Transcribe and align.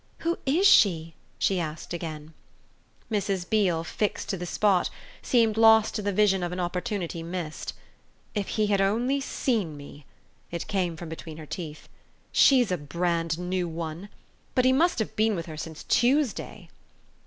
"Who 0.25 0.39
IS 0.47 0.65
she?" 0.65 1.13
she 1.37 1.59
asked 1.59 1.93
again. 1.93 2.33
Mrs. 3.11 3.47
Beale, 3.47 3.83
fixed 3.83 4.29
to 4.29 4.37
the 4.37 4.47
spot, 4.47 4.89
seemed 5.21 5.57
lost 5.57 5.99
in 5.99 6.03
the 6.05 6.11
vision 6.11 6.41
of 6.41 6.51
an 6.51 6.59
opportunity 6.59 7.21
missed. 7.21 7.73
"If 8.33 8.47
he 8.57 8.65
had 8.65 8.81
only 8.81 9.21
seen 9.21 9.77
me!" 9.77 10.07
it 10.49 10.65
came 10.65 10.97
from 10.97 11.07
between 11.09 11.37
her 11.37 11.45
teeth. 11.45 11.87
"She's 12.31 12.71
a 12.71 12.79
brand 12.79 13.37
new 13.37 13.67
one. 13.67 14.09
But 14.55 14.65
he 14.65 14.73
must 14.73 14.97
have 14.97 15.15
been 15.15 15.35
with 15.35 15.45
her 15.45 15.55
since 15.55 15.83
Tuesday." 15.83 16.69